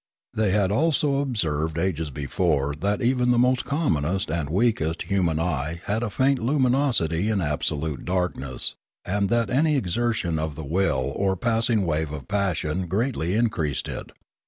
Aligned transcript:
They 0.33 0.49
had 0.49 0.71
also 0.71 1.19
observed 1.19 1.77
ages 1.77 2.09
before 2.09 2.73
that 2.79 3.03
even 3.03 3.29
the 3.29 3.61
commonest 3.63 4.31
and 4.31 4.49
weakest 4.49 5.03
human 5.03 5.39
eye 5.39 5.83
had 5.85 6.01
a 6.01 6.09
faint 6.09 6.39
luminosity 6.39 7.29
in 7.29 7.39
absolute 7.39 8.03
darkness, 8.03 8.73
and 9.05 9.29
that 9.29 9.51
any 9.51 9.75
exertion 9.75 10.39
of 10.39 10.55
the 10.55 10.65
will 10.65 11.13
or 11.15 11.37
passing 11.37 11.85
wave 11.85 12.11
of 12.11 12.27
passion 12.27 12.87
greatly 12.87 13.35
increased 13.35 13.87
it. 13.87 14.11